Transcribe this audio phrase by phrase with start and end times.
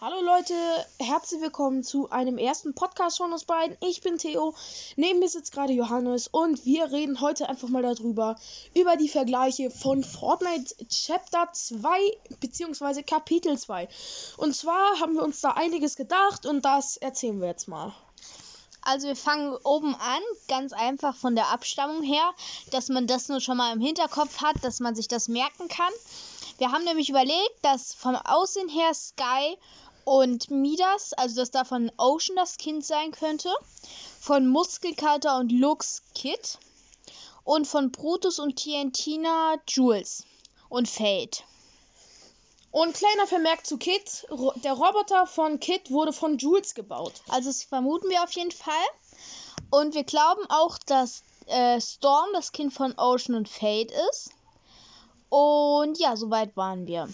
[0.00, 0.54] Hallo Leute,
[1.00, 3.76] herzlich willkommen zu einem ersten Podcast von uns beiden.
[3.80, 4.54] Ich bin Theo,
[4.94, 8.36] neben mir sitzt gerade Johannes und wir reden heute einfach mal darüber,
[8.76, 11.80] über die Vergleiche von Fortnite Chapter 2
[12.38, 13.02] bzw.
[13.02, 13.88] Kapitel 2.
[14.36, 17.92] Und zwar haben wir uns da einiges gedacht und das erzählen wir jetzt mal.
[18.82, 22.30] Also wir fangen oben an, ganz einfach von der Abstammung her,
[22.70, 25.92] dass man das nur schon mal im Hinterkopf hat, dass man sich das merken kann.
[26.58, 29.56] Wir haben nämlich überlegt, dass vom Aussehen her Sky
[30.08, 33.52] und Midas, also dass da von Ocean das Kind sein könnte,
[34.18, 36.58] von Muskelkater und Lux Kid
[37.44, 40.24] und von Brutus und Tientina Jules
[40.70, 41.44] und Fate.
[42.70, 47.20] Und kleiner Vermerk zu Kid, Ro der Roboter von Kid wurde von Jules gebaut.
[47.28, 48.72] Also das vermuten wir auf jeden Fall.
[49.70, 54.30] Und wir glauben auch, dass äh, Storm das Kind von Ocean und Fate ist.
[55.28, 57.10] Und ja, soweit waren wir.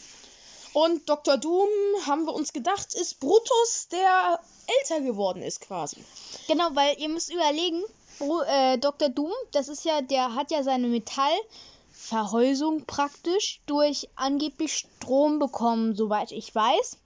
[0.75, 1.37] Und Dr.
[1.37, 1.69] Doom,
[2.05, 4.41] haben wir uns gedacht, ist Brutus, der
[4.81, 5.99] älter geworden ist quasi.
[6.49, 7.83] Genau, weil ihr müsst überlegen,
[8.19, 9.09] Bru äh, Dr.
[9.09, 16.33] Doom, das ist ja, der hat ja seine Metallverhäusung praktisch durch angeblich Strom bekommen, soweit
[16.33, 16.99] ich weiß.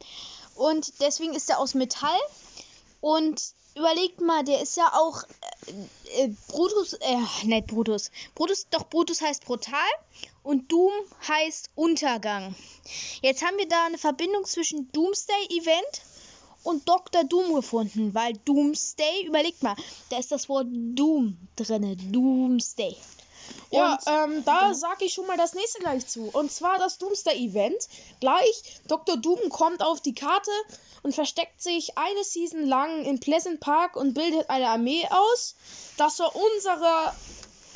[0.55, 2.19] Und deswegen ist er aus Metall.
[3.03, 5.23] Und überlegt mal, der ist ja auch
[5.67, 8.11] äh, äh, Brutus, äh, nicht Brutus.
[8.35, 9.91] Brutus, doch Brutus heißt brutal
[10.43, 10.93] und Doom
[11.27, 12.55] heißt Untergang.
[13.23, 16.03] Jetzt haben wir da eine Verbindung zwischen Doomsday Event
[16.65, 17.25] und Dr.
[17.25, 19.77] Doom gefunden, weil Doomsday, überlegt mal,
[20.11, 22.97] da ist das Wort Doom drinne, Doomsday.
[23.71, 26.31] Ja, ähm, da sage ich schon mal das nächste gleich zu.
[26.33, 27.89] Und zwar das Doomsday-Event.
[28.21, 29.17] Gleich, Dr.
[29.17, 30.51] Doom kommt auf die Karte
[31.03, 35.55] und versteckt sich eine Season lang in Pleasant Park und bildet eine Armee aus.
[35.97, 37.15] Das war unsere,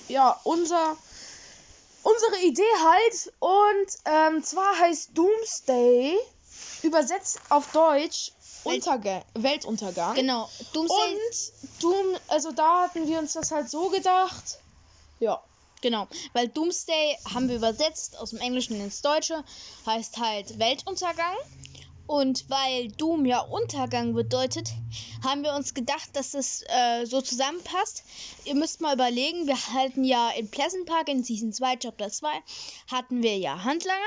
[0.09, 0.97] ja, unser,
[2.03, 3.33] unsere Idee halt.
[3.39, 6.19] Und ähm, zwar heißt Doomsday,
[6.83, 8.33] übersetzt auf Deutsch,
[8.65, 10.15] Unterga Weltuntergang.
[10.15, 11.15] Genau, Doomsday.
[11.15, 14.59] Und Doom, also da hatten wir uns das halt so gedacht.
[15.19, 15.43] Ja.
[15.83, 19.45] Genau, weil Doomsday haben wir übersetzt aus dem Englischen ins Deutsche,
[19.85, 21.37] heißt halt Weltuntergang.
[22.07, 24.71] Und weil Doom ja Untergang bedeutet,
[25.25, 28.05] haben wir uns gedacht, dass das äh, so zusammenpasst.
[28.45, 32.29] Ihr müsst mal überlegen, wir hatten ja in Pleasant Park in Season 2, Chapter 2,
[32.91, 34.01] hatten wir ja Handlanger.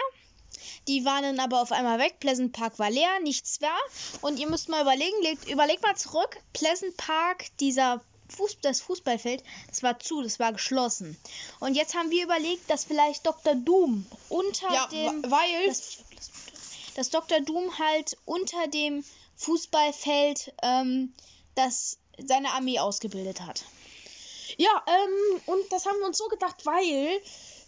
[0.88, 2.20] Die waren dann aber auf einmal weg.
[2.20, 3.80] Pleasant Park war leer, nichts war.
[4.22, 6.38] Und ihr müsst mal überlegen, legt, überlegt mal zurück.
[6.54, 11.18] Pleasant Park, dieser Fuß, das Fußballfeld, das war zu, das war geschlossen.
[11.60, 13.56] Und jetzt haben wir überlegt, dass vielleicht Dr.
[13.56, 15.24] Doom unter Ja, dem.
[15.30, 15.98] weil- Das,
[16.96, 17.42] dass Dr.
[17.42, 19.04] Doom halt unter dem
[19.38, 21.14] Fußballfeld ähm,
[21.56, 23.64] das, seine Armee ausgebildet hat.
[24.58, 27.22] Ja, ähm, und das haben wir uns so gedacht, weil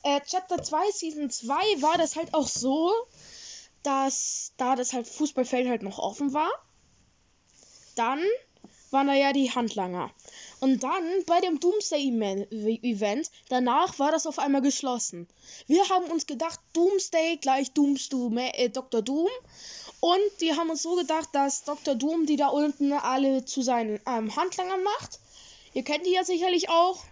[0.04, 2.94] äh, Chapter 2, Season 2 war das halt auch so,
[3.84, 6.50] dass da das halt Fußballfeld halt noch offen war.
[7.96, 8.24] Dann
[8.92, 10.12] waren da ja die Handlanger.
[10.60, 15.28] Und dann bei dem Doomsday-Event, danach war das auf einmal geschlossen.
[15.68, 19.02] Wir haben uns gedacht, Doomsday gleich Doomsdoom, äh, Dr.
[19.02, 19.30] Doom.
[20.00, 21.96] Und die haben uns so gedacht, dass Dr.
[21.96, 25.20] Doom die da unten alle zu seinen ähm, Handlangern macht.
[25.74, 27.04] Ihr kennt die ja sicherlich auch.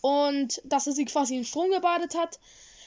[0.00, 2.38] Und dass er sie quasi in Strom gebadet hat.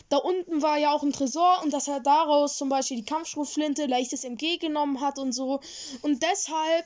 [0.10, 3.86] Da unten war ja auch ein Tresor und dass er daraus zum Beispiel die Kampfschrotflinte,
[3.86, 5.62] leichtes MG genommen hat und so.
[6.02, 6.86] Und deshalb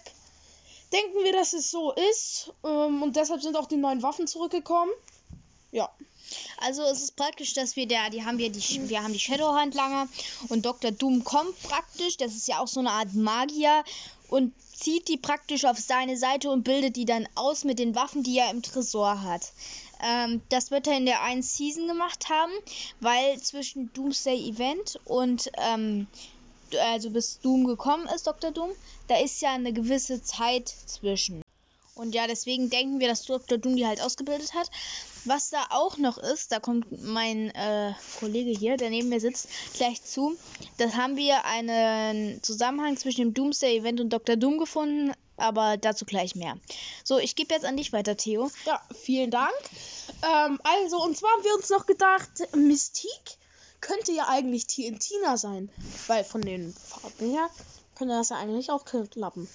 [0.92, 2.52] denken wir, dass es so ist.
[2.64, 4.92] Ähm, und deshalb sind auch die neuen Waffen zurückgekommen.
[5.72, 5.90] Ja.
[6.58, 10.08] Also es ist praktisch, dass wir da, die haben wir die, wir haben die Shadowhandlanger
[10.50, 10.92] und Dr.
[10.92, 13.84] Doom kommt praktisch, das ist ja auch so eine Art Magier
[14.30, 18.24] und zieht die praktisch auf seine Seite und bildet die dann aus mit den Waffen,
[18.24, 19.54] die er im Tresor hat.
[20.04, 22.52] Ähm, das wird er in der einen Season gemacht haben,
[23.00, 26.08] weil zwischen Doomsday Event und ähm,
[26.80, 28.52] also bis Doom gekommen ist, Dr.
[28.52, 28.72] Doom,
[29.08, 31.42] da ist ja eine gewisse Zeit zwischen.
[31.96, 33.58] Und ja, deswegen denken wir, dass Dr.
[33.58, 34.70] Doom die halt ausgebildet hat.
[35.24, 39.48] Was da auch noch ist, da kommt mein äh, Kollege hier, der neben mir sitzt,
[39.74, 40.38] gleich zu.
[40.78, 44.36] Da haben wir einen Zusammenhang zwischen dem Doomsday-Event und Dr.
[44.36, 46.58] Doom gefunden, aber dazu gleich mehr.
[47.04, 48.52] So, ich gebe jetzt an dich weiter, Theo.
[48.66, 49.54] Ja, vielen Dank.
[50.22, 53.38] Ähm, also, und zwar haben wir uns noch gedacht, Mystique
[53.86, 55.70] könnte ja eigentlich TNTina sein.
[56.08, 57.50] Weil von den Farben her
[57.96, 59.48] könnte das ja eigentlich auch klappen.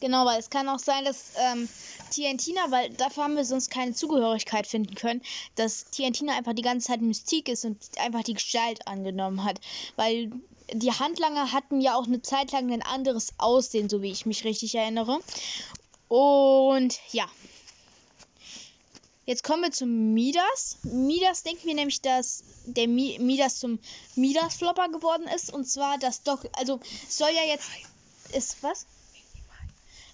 [0.00, 1.68] Genau, weil es kann auch sein, dass ähm,
[2.10, 5.22] Tientina, weil dafür haben wir sonst keine Zugehörigkeit finden können,
[5.54, 9.60] dass Tientina einfach die ganze Zeit Mystik ist und einfach die Gestalt angenommen hat.
[9.94, 10.32] Weil
[10.72, 14.44] die Handlanger hatten ja auch eine Zeit lang ein anderes Aussehen, so wie ich mich
[14.44, 15.20] richtig erinnere.
[16.08, 17.26] Und ja.
[19.24, 20.78] Jetzt kommen wir zu Midas.
[20.82, 23.78] Midas denken wir nämlich, dass der Mi Midas zum
[24.16, 25.52] Midas-Flopper geworden ist.
[25.52, 27.68] Und zwar, dass doch, also soll ja jetzt
[28.32, 28.86] ist was?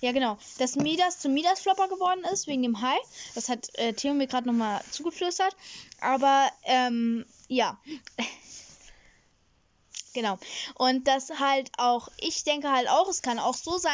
[0.01, 0.39] Ja, genau.
[0.59, 2.97] Dass Midas zum Midas-Flopper geworden ist, wegen dem Hai.
[3.35, 5.57] Das hat äh, Theo mir gerade nochmal zugeflüstert.
[6.01, 7.79] Aber, ähm, ja.
[10.13, 10.39] genau.
[10.75, 13.93] Und das halt auch, ich denke halt auch, es kann auch so sein,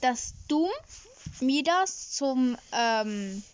[0.00, 0.70] dass Doom
[1.40, 3.44] Midas zum, ähm,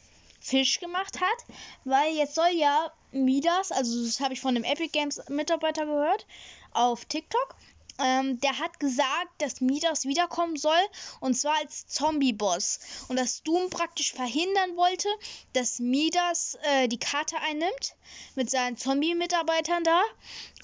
[0.50, 1.56] Fisch gemacht hat.
[1.84, 6.26] Weil jetzt soll ja Midas, also das habe ich von dem Epic Games Mitarbeiter gehört,
[6.72, 7.56] auf TikTok
[8.02, 10.80] ähm, der hat gesagt, dass Midas wiederkommen soll
[11.20, 15.08] und zwar als Zombie-Boss und dass Doom praktisch verhindern wollte,
[15.52, 17.96] dass Midas äh, die Karte einnimmt
[18.36, 20.00] mit seinen Zombie-Mitarbeitern da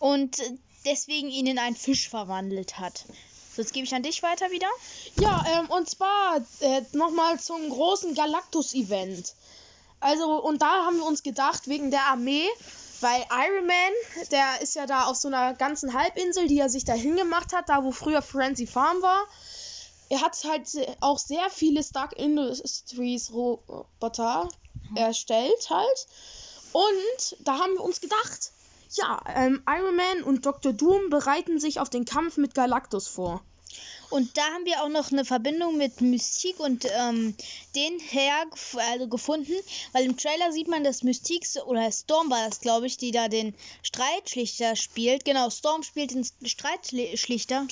[0.00, 0.40] und
[0.86, 3.04] deswegen ihn in einen Fisch verwandelt hat.
[3.54, 4.68] So, jetzt gebe ich an dich weiter wieder.
[5.18, 9.34] Ja, ähm, und zwar äh, nochmal zum großen Galactus-Event.
[10.00, 12.46] Also, und da haben wir uns gedacht, wegen der Armee,
[13.00, 16.84] weil Iron Man, der ist ja da auf so einer ganzen Halbinsel, die er sich
[16.84, 19.24] da hingemacht hat, da wo früher Frenzy Farm war.
[20.08, 20.68] Er hat halt
[21.00, 24.48] auch sehr viele Stark Industries Roboter
[24.94, 26.06] erstellt halt.
[26.72, 28.52] Und da haben wir uns gedacht,
[28.90, 30.72] ja, ähm, Iron Man und Dr.
[30.72, 33.42] Doom bereiten sich auf den Kampf mit Galactus vor.
[34.10, 37.34] Und da haben wir auch noch eine Verbindung mit Mystique und ähm,
[37.74, 38.46] den her
[38.90, 39.54] also gefunden,
[39.92, 43.28] weil im Trailer sieht man, dass Mystique oder Storm war das, glaube ich, die da
[43.28, 45.24] den Streitschlichter spielt.
[45.24, 47.66] Genau, Storm spielt den Streitschlichter.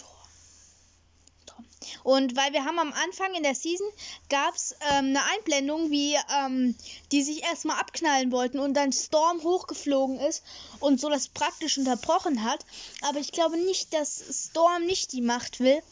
[2.03, 3.87] Und weil wir haben am Anfang in der Season
[4.29, 6.75] gab es ähm, eine Einblendung, wie ähm,
[7.13, 10.43] die sich erstmal abknallen wollten und dann Storm hochgeflogen ist
[10.81, 12.65] und so das praktisch unterbrochen hat.
[13.03, 15.83] Aber ich glaube nicht, dass Storm nicht die Macht will,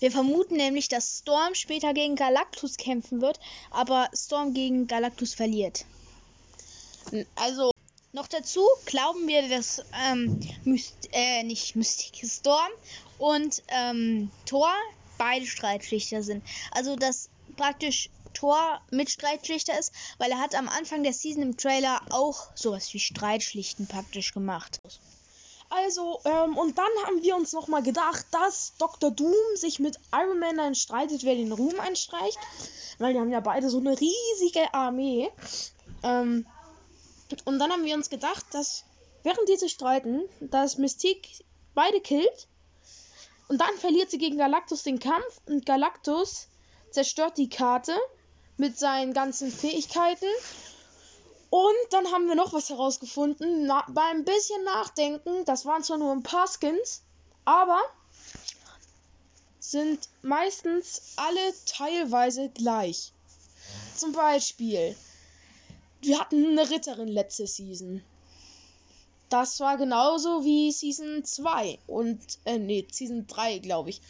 [0.00, 3.38] wir vermuten nämlich, dass Storm später gegen Galactus kämpfen wird,
[3.70, 5.84] aber Storm gegen Galactus verliert.
[7.34, 7.70] Also
[8.12, 12.70] noch dazu glauben wir, dass ähm, Myst äh, nicht Mystic Storm
[13.18, 14.72] und ähm, Thor
[15.18, 16.44] beide Streitschlichter sind.
[16.72, 21.56] Also dass praktisch Thor mit Streitschlichter ist, weil er hat am Anfang der Season im
[21.56, 24.80] Trailer auch sowas wie Streitschlichten praktisch gemacht.
[25.74, 29.10] Also, ähm, und dann haben wir uns nochmal gedacht, dass Dr.
[29.10, 32.38] Doom sich mit Iron Man dann streitet, wer den Ruhm einstreicht.
[32.98, 35.30] Weil die haben ja beide so eine riesige Armee.
[36.02, 36.46] Ähm,
[37.46, 38.84] und dann haben wir uns gedacht, dass
[39.22, 41.42] während die sich streiten, dass Mystique
[41.74, 42.48] beide killt.
[43.48, 46.48] Und dann verliert sie gegen Galactus den Kampf und Galactus
[46.90, 47.96] zerstört die Karte
[48.58, 50.26] mit seinen ganzen Fähigkeiten
[51.52, 53.66] und dann haben wir noch was herausgefunden.
[53.66, 57.02] Na, beim bisschen Nachdenken, das waren zwar nur ein paar Skins,
[57.44, 57.78] aber
[59.60, 63.12] sind meistens alle teilweise gleich.
[63.94, 64.96] Zum Beispiel,
[66.00, 68.02] wir hatten eine Ritterin letzte Season.
[69.28, 74.00] Das war genauso wie Season 2 und, äh, nee, Season 3, glaube ich.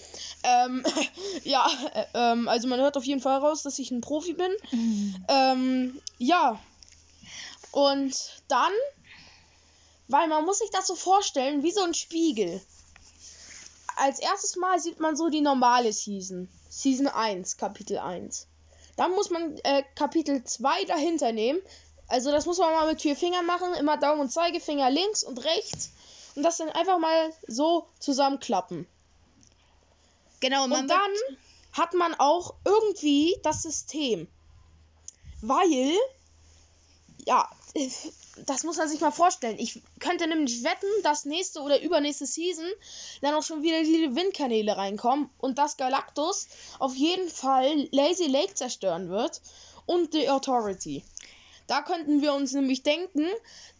[0.44, 0.84] Ähm,
[1.42, 4.52] ja, äh, ähm, also man hört auf jeden Fall raus, dass ich ein Profi bin.
[4.70, 5.26] Mhm.
[5.28, 6.60] Ähm, ja,
[7.70, 8.72] und dann,
[10.08, 12.60] weil man muss sich das so vorstellen, wie so ein Spiegel.
[13.96, 16.48] Als erstes Mal sieht man so die normale Season.
[16.68, 18.46] Season 1, Kapitel 1.
[18.96, 21.60] Dann muss man äh, Kapitel 2 dahinter nehmen.
[22.08, 23.74] Also das muss man mal mit vier Fingern machen.
[23.74, 25.92] Immer Daumen und Zeigefinger links und rechts.
[26.34, 28.86] Und das dann einfach mal so zusammenklappen.
[30.40, 31.10] Genau, und dann
[31.72, 34.28] hat man auch irgendwie das System.
[35.40, 35.92] Weil,
[37.26, 37.48] ja,
[38.46, 39.58] das muss man sich mal vorstellen.
[39.58, 42.66] Ich könnte nämlich wetten, dass nächste oder übernächste Season
[43.20, 46.48] dann auch schon wieder die Windkanäle reinkommen und dass Galactus
[46.78, 49.40] auf jeden Fall Lazy Lake zerstören wird
[49.86, 51.04] und die Authority.
[51.66, 53.26] Da könnten wir uns nämlich denken,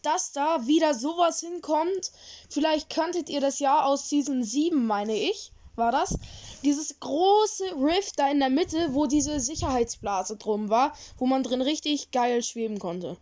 [0.01, 2.11] dass da wieder sowas hinkommt.
[2.49, 6.17] Vielleicht kanntet ihr das ja aus Season 7, meine ich, war das.
[6.63, 11.61] Dieses große Rift da in der Mitte, wo diese Sicherheitsblase drum war, wo man drin
[11.61, 13.17] richtig geil schweben konnte.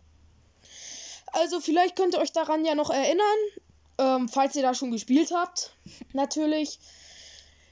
[1.32, 3.26] Also vielleicht könnt ihr euch daran ja noch erinnern,
[3.98, 5.74] ähm, falls ihr da schon gespielt habt.
[6.12, 6.78] Natürlich.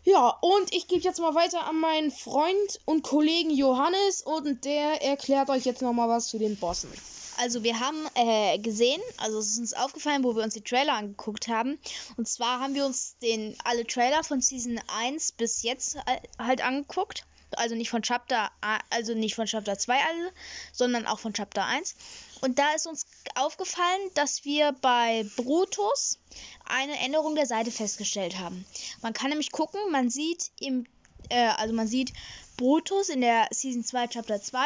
[0.05, 5.03] Ja, und ich gebe jetzt mal weiter an meinen Freund und Kollegen Johannes und der
[5.03, 6.91] erklärt euch jetzt nochmal was zu den Bossen.
[7.39, 10.95] Also wir haben äh, gesehen, also es ist uns aufgefallen, wo wir uns die Trailer
[10.95, 11.79] angeguckt haben.
[12.17, 15.97] Und zwar haben wir uns den alle Trailer von Season 1 bis jetzt
[16.39, 17.25] halt angeguckt.
[17.57, 18.51] Also nicht von Chapter,
[18.91, 20.33] also nicht von Chapter 2 alle,
[20.73, 21.97] sondern auch von Chapter 1.
[22.41, 26.19] Und da ist uns aufgefallen, dass wir bei Brutus
[26.65, 28.65] eine Änderung der Seite festgestellt haben.
[29.03, 30.87] Man kann nämlich gucken, man sieht im,
[31.29, 32.13] äh, also man sieht
[32.57, 34.59] Brutus in der Season 2 Chapter 2,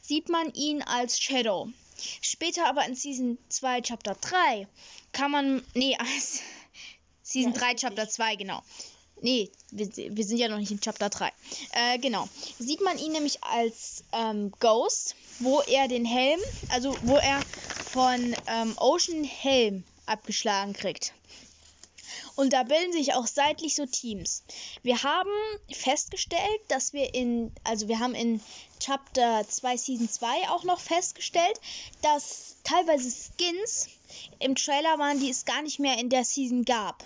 [0.00, 1.68] sieht man ihn als Shadow.
[2.20, 4.66] Später aber in Season 2 Chapter 3
[5.12, 6.40] kann man, nee, als
[7.22, 8.62] Season ja, 3 Chapter 2, genau.
[9.22, 11.30] Nee, wir, wir sind ja noch nicht in Chapter 3.
[11.72, 12.28] Äh, genau.
[12.58, 17.40] Sieht man ihn nämlich als ähm, Ghost, wo er den Helm, also wo er
[17.92, 21.12] von ähm, Ocean Helm abgeschlagen kriegt.
[22.36, 24.44] Und da bilden sich auch seitlich so Teams.
[24.82, 25.30] Wir haben
[25.70, 28.40] festgestellt, dass wir in, also wir haben in
[28.80, 31.60] Chapter 2 Season 2 auch noch festgestellt,
[32.02, 33.88] dass teilweise Skins
[34.38, 37.04] im Trailer waren, die es gar nicht mehr in der Season gab.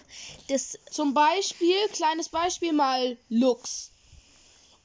[0.49, 3.91] Das Zum Beispiel, kleines Beispiel mal Lux.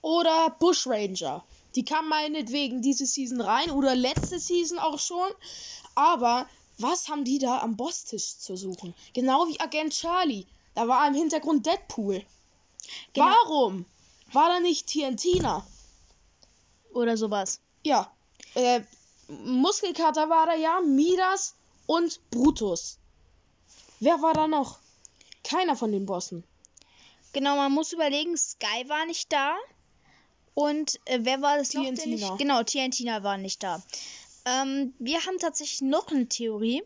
[0.02, 1.44] Oder Bushranger.
[1.76, 5.30] Die kam meinetwegen diese Season rein oder letzte Season auch schon.
[5.96, 6.48] Aber
[6.82, 8.94] was haben die da am Bosstisch zu suchen?
[9.14, 10.46] Genau wie Agent Charlie.
[10.76, 12.24] Da war im Hintergrund Deadpool.
[13.14, 13.26] Genau.
[13.28, 13.86] Warum
[14.32, 15.66] war da nicht TNTina?
[16.94, 17.60] oder sowas.
[17.84, 18.12] Ja,
[18.56, 18.82] äh,
[19.28, 22.98] Muskelkater war da ja, Midas und Brutus.
[24.00, 24.80] Wer war da noch?
[25.44, 26.44] Keiner von den Bossen.
[27.34, 29.56] Genau, man muss überlegen, Sky war nicht da.
[30.54, 31.84] Und äh, wer war das noch?
[31.84, 32.30] der TNTina.
[32.30, 32.38] nicht?
[32.38, 33.82] Genau, TNTina war nicht da.
[34.46, 36.84] Ähm, wir haben tatsächlich noch eine Theorie,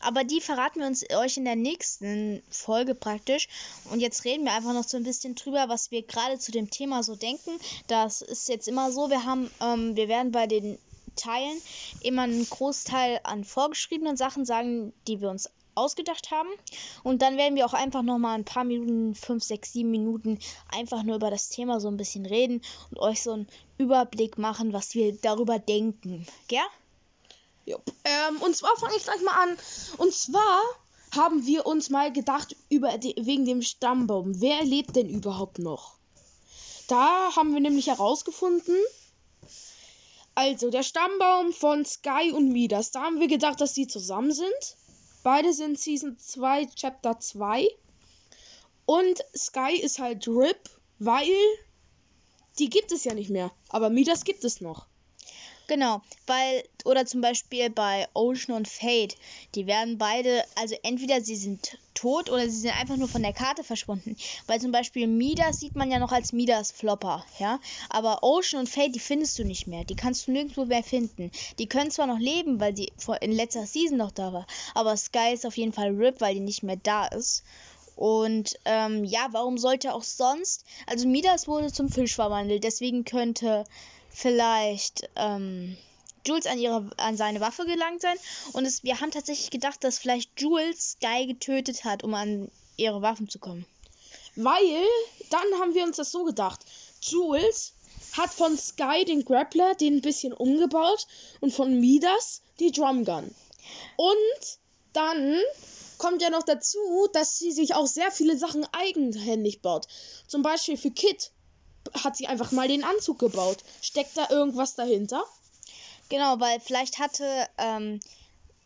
[0.00, 3.48] aber die verraten wir uns euch in der nächsten Folge praktisch.
[3.90, 6.70] Und jetzt reden wir einfach noch so ein bisschen drüber, was wir gerade zu dem
[6.70, 7.50] Thema so denken.
[7.86, 10.78] Das ist jetzt immer so, wir haben, ähm, wir werden bei den
[11.16, 11.60] Teilen
[12.00, 16.48] immer einen Großteil an vorgeschriebenen Sachen sagen, die wir uns ausgedacht haben.
[17.02, 20.38] Und dann werden wir auch einfach noch mal ein paar Minuten, fünf, sechs, sieben Minuten
[20.70, 24.72] einfach nur über das Thema so ein bisschen reden und euch so einen Überblick machen,
[24.72, 26.26] was wir darüber denken.
[26.48, 26.60] Gell?
[27.66, 29.56] Ähm, und zwar fange ich gleich mal an.
[29.98, 30.60] Und zwar
[31.14, 34.40] haben wir uns mal gedacht über die, wegen dem Stammbaum.
[34.40, 35.94] Wer lebt denn überhaupt noch?
[36.88, 38.76] Da haben wir nämlich herausgefunden.
[40.34, 42.90] Also der Stammbaum von Sky und Midas.
[42.90, 44.76] Da haben wir gedacht, dass die zusammen sind.
[45.22, 47.68] Beide sind Season 2, Chapter 2.
[48.86, 51.30] Und Sky ist halt RIP, weil
[52.58, 53.52] die gibt es ja nicht mehr.
[53.68, 54.86] Aber Midas gibt es noch.
[55.68, 59.16] Genau, weil, oder zum Beispiel bei Ocean und Fate,
[59.54, 63.32] die werden beide, also entweder sie sind tot oder sie sind einfach nur von der
[63.32, 64.16] Karte verschwunden.
[64.46, 67.58] Weil zum Beispiel Midas sieht man ja noch als Midas Flopper, ja.
[67.88, 69.84] Aber Ocean und Fate, die findest du nicht mehr.
[69.84, 71.30] Die kannst du nirgendwo mehr finden.
[71.58, 74.96] Die können zwar noch leben, weil sie vor- in letzter Season noch da war, aber
[74.96, 77.44] Sky ist auf jeden Fall RIP, weil die nicht mehr da ist.
[77.94, 80.64] Und ähm, ja, warum sollte auch sonst?
[80.86, 83.64] Also Midas wurde zum Fisch verwandelt, deswegen könnte
[84.12, 85.76] vielleicht ähm,
[86.26, 88.16] Jules an ihre an seine Waffe gelangt sein.
[88.52, 93.02] Und es, wir haben tatsächlich gedacht, dass vielleicht Jules Sky getötet hat, um an ihre
[93.02, 93.66] Waffen zu kommen.
[94.36, 94.86] Weil,
[95.30, 96.60] dann haben wir uns das so gedacht.
[97.00, 97.72] Jules
[98.16, 101.06] hat von Sky den Grappler den ein bisschen umgebaut
[101.40, 103.34] und von Midas die Drumgun.
[103.96, 104.58] Und
[104.92, 105.40] dann
[105.98, 106.78] kommt ja noch dazu,
[107.12, 109.86] dass sie sich auch sehr viele Sachen eigenhändig baut.
[110.26, 111.30] Zum Beispiel für Kit
[112.04, 113.58] hat sie einfach mal den Anzug gebaut.
[113.80, 115.24] Steckt da irgendwas dahinter?
[116.08, 118.00] Genau, weil vielleicht hatte ähm,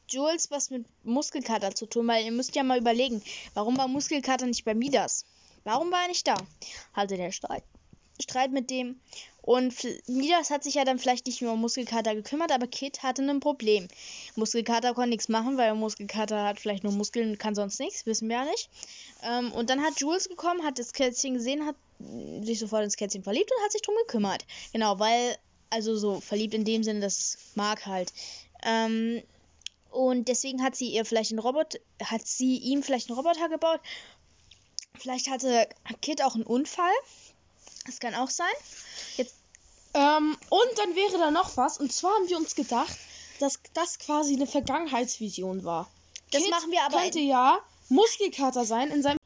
[0.09, 3.23] Jules was mit Muskelkater zu tun, weil ihr müsst ja mal überlegen,
[3.55, 5.25] warum war Muskelkater nicht bei Midas?
[5.65, 6.37] Warum war er nicht da?
[6.93, 7.65] Hatte der Streit,
[8.21, 9.01] Streit mit dem.
[9.47, 9.73] Und
[10.09, 13.38] Midas hat sich ja dann vielleicht nicht mehr um Muskelkater gekümmert, aber Kit hatte ein
[13.38, 13.87] Problem.
[14.35, 18.29] Muskelkater konnte nichts machen, weil Muskelkater hat vielleicht nur Muskeln und kann sonst nichts, wissen
[18.29, 18.69] wir ja nicht.
[19.23, 21.76] Ähm, und dann hat Jules gekommen, hat das Kätzchen gesehen, hat
[22.43, 24.45] sich sofort ins Kätzchen verliebt und hat sich drum gekümmert.
[24.73, 25.37] Genau, weil,
[25.71, 28.12] also so verliebt in dem Sinne, das mag halt.
[28.65, 29.23] Ähm,
[29.93, 33.81] und deswegen hat sie ihr vielleicht einen Roboter, hat sie ihm vielleicht einen Roboter gebaut.
[34.99, 35.69] Vielleicht hatte
[36.03, 36.93] Kit auch einen Unfall.
[37.87, 38.52] Das kann auch sein.
[39.16, 39.35] Jetzt,
[39.95, 41.78] Ähm, und dann wäre da noch was.
[41.78, 42.97] Und zwar haben wir uns gedacht,
[43.40, 45.90] dass das quasi eine Vergangenheitsvision war.
[46.31, 47.00] das Kid machen wir aber.
[47.00, 49.19] könnte ja Muskelkater sein in seinem.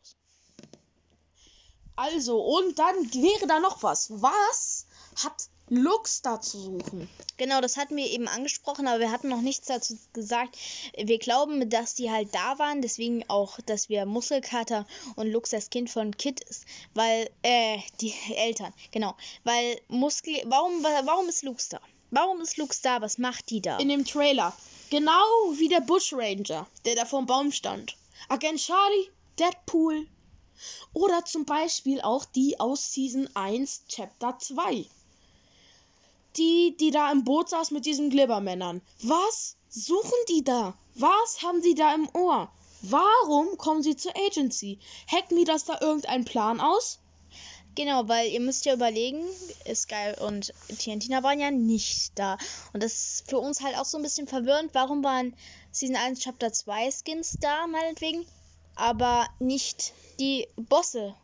[1.97, 4.11] Also, und dann wäre da noch was.
[4.23, 4.87] Was
[5.23, 7.09] hat Lux da zu suchen?
[7.37, 10.59] Genau, das hatten wir eben angesprochen, aber wir hatten noch nichts dazu gesagt.
[10.97, 14.85] Wir glauben, dass die halt da waren, deswegen auch, dass wir Muskelkater
[15.15, 20.83] und Lux das Kind von Kit ist, weil, äh, die Eltern, genau, weil Muskel, warum,
[20.83, 21.81] warum ist Lux da?
[22.11, 23.00] Warum ist Lux da?
[23.00, 23.79] Was macht die da?
[23.79, 24.53] In dem Trailer.
[24.91, 25.23] Genau
[25.55, 27.97] wie der Bushranger, der da vorm Baum stand.
[28.29, 29.09] Agent Charlie,
[29.39, 30.09] Deadpool.
[30.93, 34.87] Oder zum Beispiel auch die aus Season 1, Chapter 2.
[36.37, 38.83] Die, die da im Boot saß mit diesen Glibbermännern.
[39.03, 40.75] Was suchen die da?
[40.95, 42.51] Was haben sie da im Ohr?
[42.83, 44.79] Warum kommen sie zur Agency?
[45.11, 46.99] Hackt mir das da irgendeinen Plan aus?
[47.75, 49.23] Genau, weil ihr müsst ja überlegen,
[49.75, 52.37] Sky und Tiantina waren ja nicht da.
[52.73, 54.71] Und das ist für uns halt auch so ein bisschen verwirrend.
[54.73, 55.35] Warum waren
[55.71, 58.27] Season 1 Chapter 2 Skins da, meinetwegen,
[58.75, 61.15] aber nicht die Bosse?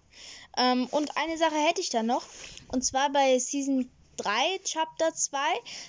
[0.57, 2.23] Ähm, und eine Sache hätte ich da noch.
[2.69, 5.39] Und zwar bei Season 3, Chapter 2,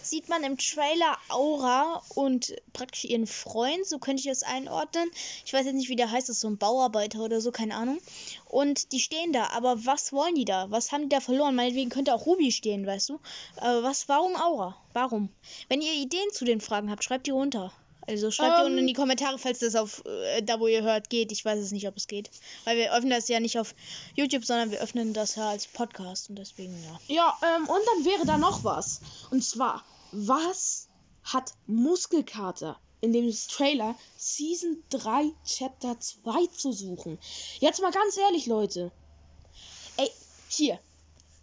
[0.01, 5.09] sieht man im Trailer Aura und praktisch ihren Freund, so könnte ich es einordnen.
[5.45, 7.75] Ich weiß jetzt nicht, wie der heißt, das ist so ein Bauarbeiter oder so, keine
[7.75, 7.99] Ahnung.
[8.45, 10.69] Und die stehen da, aber was wollen die da?
[10.71, 11.55] Was haben die da verloren?
[11.55, 13.19] Meinetwegen könnte auch Ruby stehen, weißt du?
[13.57, 14.77] Aber was, warum Aura?
[14.93, 15.29] Warum?
[15.69, 17.73] Wenn ihr Ideen zu den Fragen habt, schreibt die runter.
[18.07, 20.81] Also schreibt um, die unten in die Kommentare, falls das auf äh, da, wo ihr
[20.81, 21.31] hört, geht.
[21.31, 22.31] Ich weiß es nicht, ob es geht.
[22.63, 23.75] Weil wir öffnen das ja nicht auf
[24.15, 26.99] YouTube, sondern wir öffnen das ja als Podcast und deswegen ja.
[27.07, 29.01] Ja, ähm, und dann wäre da noch was.
[29.29, 29.83] Und zwar,
[30.13, 30.87] was
[31.23, 37.19] hat Muskelkater in dem Trailer Season 3 Chapter 2 zu suchen?
[37.59, 38.91] Jetzt mal ganz ehrlich, Leute.
[39.97, 40.09] Ey,
[40.47, 40.79] hier,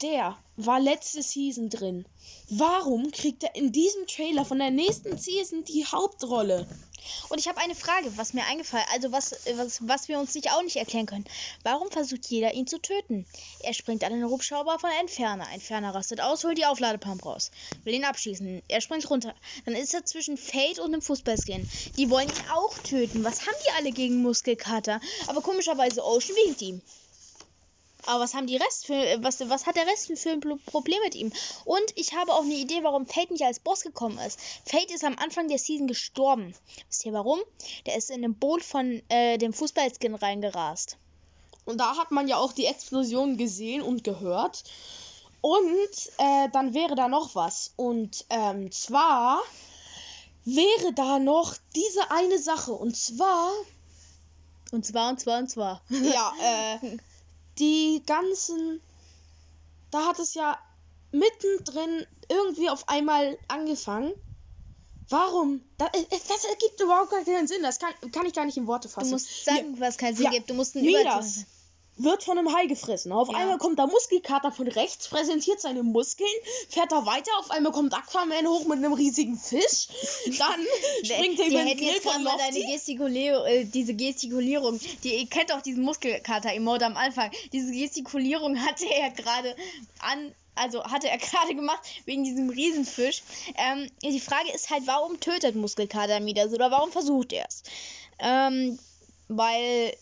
[0.02, 2.04] der war letzte Season drin.
[2.48, 6.66] Warum kriegt er in diesem Trailer von der nächsten Season die Hauptrolle?
[7.28, 10.50] Und ich habe eine Frage, was mir eingefallen, also was, was, was wir uns nicht
[10.52, 11.26] auch nicht erklären können.
[11.62, 13.26] Warum versucht jeder ihn zu töten?
[13.60, 15.46] Er springt an den Hubschrauber von Entferner.
[15.52, 17.50] Entferner rastet aus, holt die Aufladepump raus.
[17.84, 18.62] Will ihn abschießen.
[18.68, 19.34] Er springt runter.
[19.66, 21.68] Dann ist er zwischen Fate und einem Fußballskin.
[21.96, 23.22] Die wollen ihn auch töten.
[23.24, 25.00] Was haben die alle gegen Muskelkater?
[25.26, 26.80] Aber komischerweise Ocean winkt ihm.
[28.06, 31.14] Aber was haben die Rest für was was hat der Rest für ein Problem mit
[31.14, 31.32] ihm?
[31.64, 34.38] Und ich habe auch eine Idee, warum Fate nicht als Boss gekommen ist.
[34.64, 36.54] Fate ist am Anfang der Season gestorben.
[36.88, 37.40] Wisst ihr warum?
[37.86, 40.98] Der ist in dem Boot von äh, dem Fußballskin reingerast.
[41.64, 44.64] Und da hat man ja auch die Explosion gesehen und gehört.
[45.40, 47.72] Und äh, dann wäre da noch was.
[47.76, 49.40] Und ähm, zwar
[50.44, 52.72] wäre da noch diese eine Sache.
[52.72, 53.50] Und zwar.
[54.72, 55.82] Und zwar, und zwar, und zwar.
[55.88, 56.32] Ja,
[56.82, 56.98] äh.
[57.58, 58.80] die ganzen.
[59.90, 60.58] Da hat es ja
[61.12, 64.12] mittendrin irgendwie auf einmal angefangen.
[65.08, 65.60] Warum?
[65.78, 67.62] Das, das ergibt überhaupt keinen Sinn.
[67.62, 69.10] Das kann, kann ich gar nicht in Worte fassen.
[69.10, 69.80] Du musst sagen, Hier.
[69.80, 70.50] was keinen Sinn ja, gibt.
[70.50, 71.44] Du musst einen Midas
[71.96, 73.12] wird von einem Hai gefressen.
[73.12, 73.38] Auf ja.
[73.38, 76.28] einmal kommt der Muskelkater von rechts, präsentiert seine Muskeln,
[76.68, 77.30] fährt da weiter.
[77.38, 79.88] Auf einmal kommt Aquaman hoch mit einem riesigen Fisch.
[80.38, 80.60] Dann
[81.04, 82.38] springt er über den Grill von Lofty.
[82.38, 87.30] Deine Gestikulierung, äh, diese Gestikulierung, die, ihr kennt auch diesen Muskelkater-Emote am Anfang.
[87.52, 89.54] Diese Gestikulierung hatte er gerade
[90.00, 93.22] an also hatte er gerade gemacht wegen diesem Riesenfisch.
[93.56, 97.62] Ähm, die Frage ist halt, warum tötet Muskelkater Midas oder warum versucht er es?
[98.20, 98.78] Ähm,
[99.28, 99.96] weil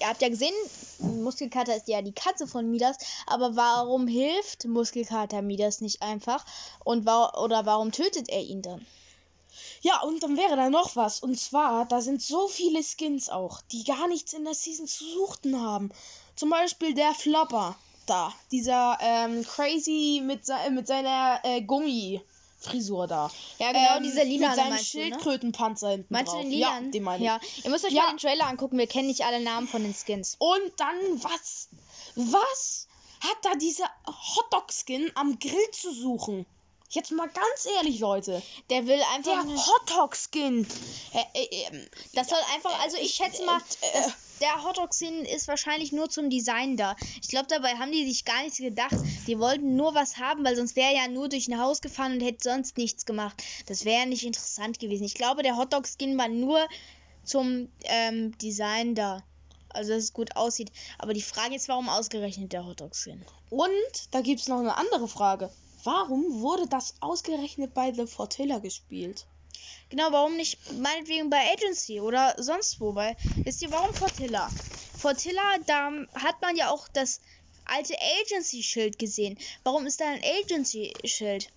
[0.00, 0.54] ihr habt ja gesehen,
[0.98, 6.44] Muskelkater ist ja die Katze von Midas, aber warum hilft Muskelkater Midas nicht einfach
[6.84, 8.86] und wa oder warum tötet er ihn dann?
[9.80, 11.20] Ja, und dann wäre da noch was.
[11.20, 15.04] Und zwar, da sind so viele Skins auch, die gar nichts in der Season zu
[15.04, 15.90] suchen haben.
[16.34, 18.32] Zum Beispiel der Flopper da.
[18.52, 22.22] Dieser ähm, Crazy mit, se mit seiner äh, Gummi.
[22.66, 23.30] Frisur da.
[23.58, 26.42] Ja, genau, ähm, dieser lila mit seinem Schildkrötenpanzer hinten Meinst drauf.
[26.42, 26.80] du den lila?
[26.80, 27.26] Ja, den meine ich.
[27.26, 28.02] Ja, ihr müsst euch ja.
[28.02, 30.36] mal den Trailer angucken, wir kennen nicht alle Namen von den Skins.
[30.38, 31.68] Und dann was?
[32.14, 32.88] Was
[33.20, 36.46] hat da dieser Hotdog-Skin am Grill zu suchen?
[36.90, 38.42] Jetzt mal ganz ehrlich, Leute.
[38.70, 39.44] Der will einfach.
[39.44, 40.66] Der Hotdog-Skin.
[41.12, 42.80] Äh, äh, äh, das soll einfach.
[42.80, 46.96] Also, ich schätze mal, äh, das, der Hotdog-Skin ist wahrscheinlich nur zum Design da.
[47.22, 48.96] Ich glaube, dabei haben die sich gar nichts gedacht.
[49.26, 52.12] Die wollten nur was haben, weil sonst wäre er ja nur durch ein Haus gefahren
[52.12, 53.42] und hätte sonst nichts gemacht.
[53.66, 55.04] Das wäre ja nicht interessant gewesen.
[55.04, 56.66] Ich glaube, der Hotdog-Skin war nur
[57.24, 59.22] zum ähm, Design da.
[59.70, 60.72] Also, dass es gut aussieht.
[60.98, 63.24] Aber die Frage ist, warum ausgerechnet der Hotdog-Skin?
[63.50, 63.68] Und
[64.10, 65.50] da gibt es noch eine andere Frage.
[65.84, 69.26] Warum wurde das ausgerechnet bei The Fortilla gespielt?
[69.88, 72.94] Genau, warum nicht meinetwegen bei Agency oder sonst wo?
[72.94, 74.50] Weil, wisst ihr, warum Fortilla?
[74.98, 77.20] Fortilla, da hat man ja auch das
[77.64, 79.38] alte Agency-Schild gesehen.
[79.62, 81.50] Warum ist da ein Agency-Schild?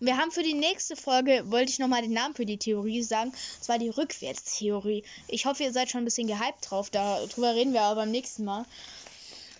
[0.00, 3.02] Und wir haben für die nächste Folge, wollte ich nochmal den Namen für die Theorie
[3.02, 5.04] sagen, und zwar die Rückwärtstheorie.
[5.28, 8.44] Ich hoffe, ihr seid schon ein bisschen gehypt drauf, darüber reden wir aber beim nächsten
[8.44, 8.64] Mal.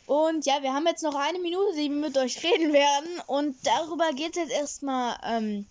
[0.07, 3.21] Und ja, wir haben jetzt noch eine Minute, die wir mit euch reden werden.
[3.27, 5.67] Und darüber geht es jetzt erstmal, ähm,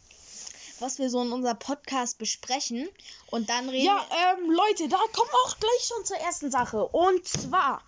[0.82, 2.88] was wir so in unserem Podcast besprechen.
[3.28, 4.06] Und dann reden Ja,
[4.38, 6.86] ähm, Leute, da kommen wir auch gleich schon zur ersten Sache.
[6.86, 7.82] Und zwar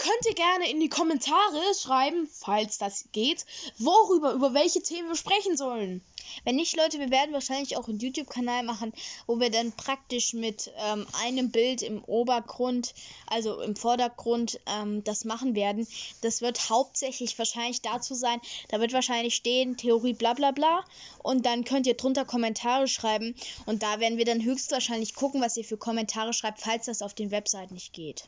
[0.00, 3.44] könnt ihr gerne in die Kommentare schreiben, falls das geht,
[3.76, 6.02] worüber, über welche Themen wir sprechen sollen.
[6.44, 8.94] Wenn nicht, Leute, wir werden wahrscheinlich auch einen YouTube-Kanal machen,
[9.26, 12.94] wo wir dann praktisch mit ähm, einem Bild im Obergrund,
[13.26, 15.86] also im Vordergrund, ähm, das machen werden.
[16.22, 20.82] Das wird hauptsächlich wahrscheinlich dazu sein, da wird wahrscheinlich stehen, Theorie bla bla bla.
[21.22, 23.34] Und dann könnt ihr drunter Kommentare schreiben.
[23.66, 27.12] Und da werden wir dann höchstwahrscheinlich gucken, was ihr für Kommentare schreibt, falls das auf
[27.12, 28.24] den Webseiten nicht geht.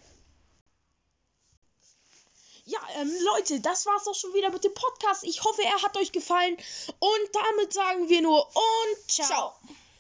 [2.65, 5.25] Ja, ähm, Leute, das war's auch schon wieder mit dem Podcast.
[5.25, 6.57] Ich hoffe, er hat euch gefallen.
[6.99, 9.27] Und damit sagen wir nur und ciao.
[9.27, 9.55] ciao.